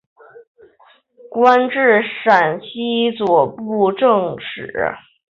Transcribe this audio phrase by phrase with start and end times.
[1.29, 4.95] 官至陕西右布政使。